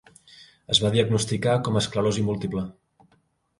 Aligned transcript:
Es 0.75 0.81
va 0.83 0.91
diagnosticar 0.95 1.55
com 1.69 1.77
a 1.77 1.81
esclerosi 1.85 2.27
múltiple. 2.31 2.67